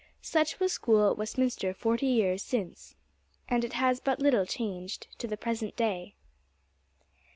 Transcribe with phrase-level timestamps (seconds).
[0.23, 2.95] Such was school at Westminster forty years since,
[3.47, 6.15] and it has but little changed to the present day.